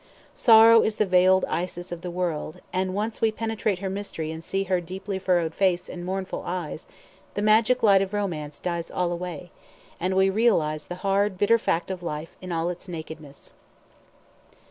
[0.33, 4.43] Sorrow is the veiled Isis of the world, and once we penetrate her mystery and
[4.43, 6.87] see her deeply furrowed face and mournful eyes,
[7.35, 9.51] the magic light of romance dies all away,
[9.99, 13.53] and we realise the hard bitter fact of life in all its nakedness.